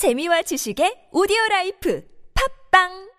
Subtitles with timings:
[0.00, 2.02] 재미와 지식의 오디오 라이프
[2.70, 3.10] 팟빵!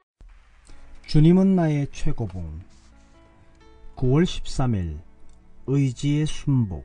[1.05, 2.59] 주님은 나의 최고봉.
[3.95, 4.99] 9월 13일
[5.67, 6.83] 의지의 순복.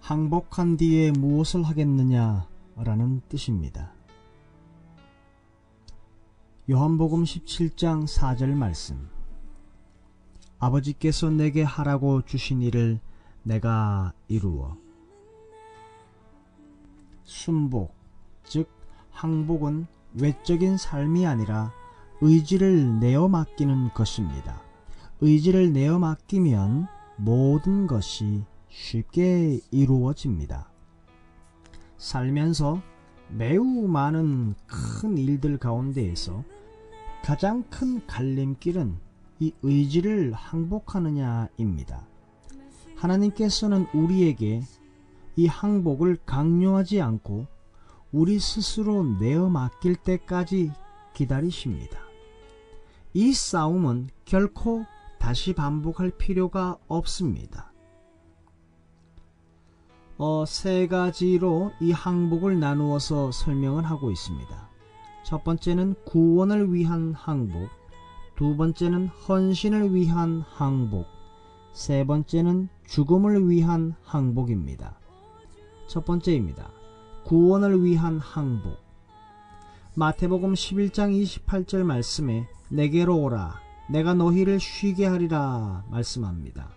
[0.00, 3.92] 항복한 뒤에 무엇을 하겠느냐 라는 뜻입니다.
[6.68, 9.08] 요한복음 17장 4절 말씀.
[10.58, 12.98] 아버지께서 내게 하라고 주신 일을
[13.44, 14.76] 내가 이루어
[17.28, 17.94] 순복
[18.42, 18.70] 즉
[19.10, 21.72] 항복은 외적인 삶이 아니라
[22.22, 24.62] 의지를 내어 맡기는 것입니다.
[25.20, 30.70] 의지를 내어 맡기면 모든 것이 쉽게 이루어집니다.
[31.98, 32.80] 살면서
[33.28, 36.42] 매우 많은 큰 일들 가운데에서
[37.22, 38.96] 가장 큰 갈림길은
[39.40, 42.06] 이 의지를 항복하느냐입니다.
[42.96, 44.62] 하나님께서는 우리에게
[45.38, 47.46] 이 항복을 강요하지 않고
[48.10, 50.72] 우리 스스로 내어 맡길 때까지
[51.14, 52.00] 기다리십니다.
[53.14, 54.84] 이 싸움은 결코
[55.20, 57.72] 다시 반복할 필요가 없습니다.
[60.16, 64.68] 어, 세 가지로 이 항복을 나누어서 설명을 하고 있습니다.
[65.24, 67.70] 첫 번째는 구원을 위한 항복,
[68.34, 71.06] 두 번째는 헌신을 위한 항복,
[71.72, 74.98] 세 번째는 죽음을 위한 항복입니다.
[75.88, 76.70] 첫 번째입니다.
[77.24, 78.76] 구원을 위한 항복.
[79.94, 86.68] 마태복음 11장 28절 말씀에 내게로 오라 내가 너희를 쉬게 하리라 말씀합니다.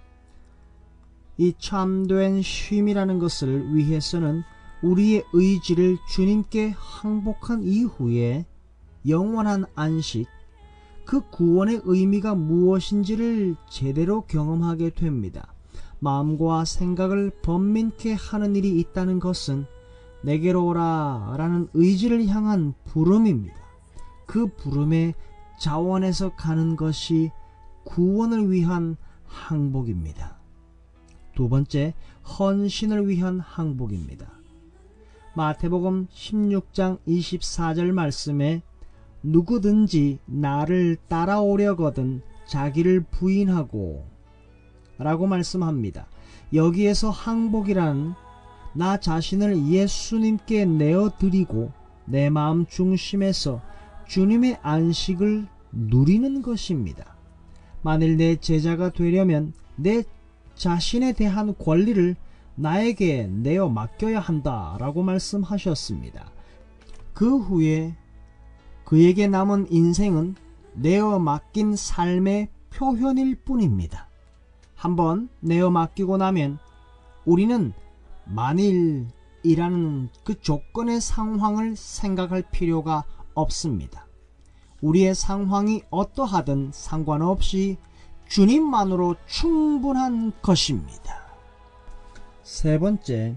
[1.37, 4.43] 이 참된 쉼이라는 것을 위해서는
[4.81, 8.45] 우리의 의지를 주님께 항복한 이후에
[9.07, 10.27] 영원한 안식,
[11.05, 15.50] 그 구원의 의미가 무엇인지를 제대로 경험하게 됩니다.
[16.03, 19.67] 마음과 생각을 번민케 하는 일이 있다는 것은
[20.23, 23.55] 내게로 오라 라는 의지를 향한 부름입니다.
[24.25, 25.13] 그 부름의
[25.59, 27.29] 자원에서 가는 것이
[27.83, 30.39] 구원을 위한 항복입니다.
[31.35, 31.93] 두 번째,
[32.39, 34.27] 헌신을 위한 항복입니다.
[35.35, 38.63] 마태복음 16장 24절 말씀에
[39.21, 44.11] 누구든지 나를 따라오려거든 자기를 부인하고
[45.03, 46.07] 라고 말씀합니다.
[46.53, 48.15] 여기에서 항복이란
[48.73, 51.71] 나 자신을 예수님께 내어드리고
[52.05, 53.61] 내 마음 중심에서
[54.07, 57.15] 주님의 안식을 누리는 것입니다.
[57.81, 60.03] 만일 내 제자가 되려면 내
[60.55, 62.15] 자신에 대한 권리를
[62.55, 66.31] 나에게 내어 맡겨야 한다 라고 말씀하셨습니다.
[67.13, 67.95] 그 후에
[68.85, 70.35] 그에게 남은 인생은
[70.73, 74.10] 내어 맡긴 삶의 표현일 뿐입니다.
[74.81, 76.57] 한번 내어 맡기고 나면
[77.23, 77.71] 우리는
[78.25, 83.03] 만일이라는 그 조건의 상황을 생각할 필요가
[83.35, 84.07] 없습니다.
[84.81, 87.77] 우리의 상황이 어떠하든 상관없이
[88.27, 91.27] 주님만으로 충분한 것입니다.
[92.41, 93.35] 세 번째,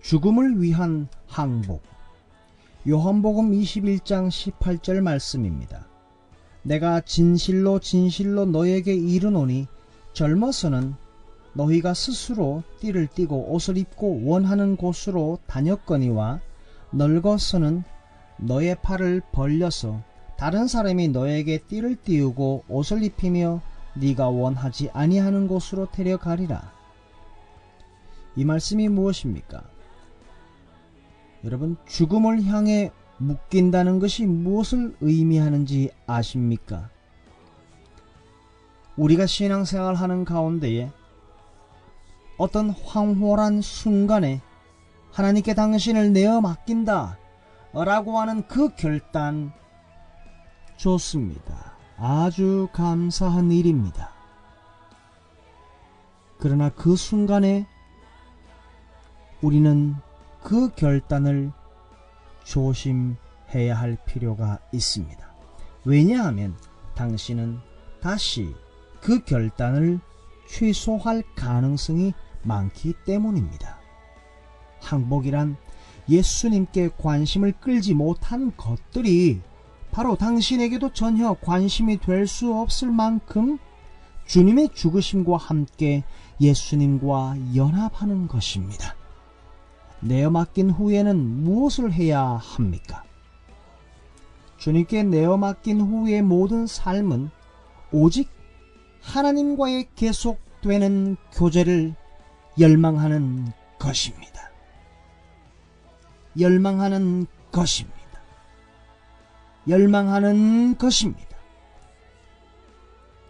[0.00, 1.82] 죽음을 위한 항복.
[2.88, 5.86] 요한복음 21장 18절 말씀입니다.
[6.62, 9.66] 내가 진실로 진실로 너에게 이르노니
[10.18, 10.96] 젊어서는
[11.52, 16.40] 너희가 스스로 띠를 띠고 옷을 입고 원하는 곳으로 다녔거니와
[16.90, 17.84] 늙어서는
[18.38, 20.02] 너의 팔을 벌려서
[20.36, 23.62] 다른 사람이 너에게 띠를 띠우고 옷을 입히며
[23.94, 26.72] 네가 원하지 아니하는 곳으로 데려가리라.
[28.34, 29.62] 이 말씀이 무엇입니까?
[31.44, 36.90] 여러분 죽음을 향해 묶인다는 것이 무엇을 의미하는지 아십니까?
[38.98, 40.90] 우리가 신앙생활하는 가운데에
[42.36, 44.42] 어떤 황홀한 순간에
[45.12, 47.16] 하나님께 당신을 내어 맡긴다
[47.72, 49.52] 라고 하는 그 결단
[50.76, 51.76] 좋습니다.
[51.96, 54.12] 아주 감사한 일입니다.
[56.38, 57.66] 그러나 그 순간에
[59.42, 59.94] 우리는
[60.42, 61.52] 그 결단을
[62.44, 65.28] 조심해야 할 필요가 있습니다.
[65.84, 66.56] 왜냐하면
[66.94, 67.60] 당신은
[68.00, 68.54] 다시
[69.00, 70.00] 그 결단을
[70.46, 73.78] 취소할 가능성이 많기 때문입니다.
[74.80, 75.56] 항복이란
[76.08, 79.40] 예수님께 관심을 끌지 못한 것들이
[79.90, 83.58] 바로 당신에게도 전혀 관심이 될 수 없을 만큼
[84.26, 86.04] 주님의 죽으심과 함께
[86.40, 88.94] 예수님과 연합하는 것입니다.
[90.00, 93.02] 내어 맡긴 후에는 무엇을 해야 합니까?
[94.58, 97.30] 주님께 내어 맡긴 후의 모든 삶은
[97.90, 98.30] 오직
[99.02, 101.94] 하나님과의 계속되는 교제를
[102.58, 104.50] 열망하는 것입니다.
[106.38, 107.98] 열망하는 것입니다.
[109.68, 111.36] 열망하는 것입니다.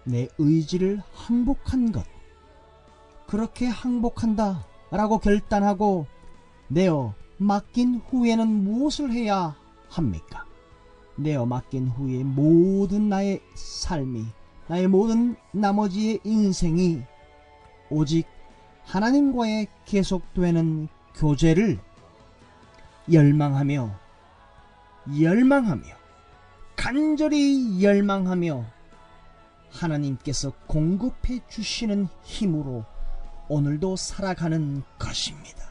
[0.05, 2.05] 내 의지를 항복한 것.
[3.27, 6.07] 그렇게 항복한다 라고 결단하고
[6.69, 9.55] 내어 맡긴 후에는 무엇을 해야
[9.89, 10.45] 합니까?
[11.17, 14.25] 내어 맡긴 후에 모든 나의 삶이,
[14.69, 17.03] 나의 모든 나머지의 인생이
[17.91, 18.27] 오직
[18.85, 21.79] 하나님과의 계속되는 교제를
[23.11, 23.99] 열망하며,
[25.21, 25.85] 열망하며,
[26.77, 28.65] 간절히 열망하며
[29.71, 32.85] 하나님께서 공급해 주시는 힘으로
[33.49, 35.68] 오늘도 살아가는 것입니다.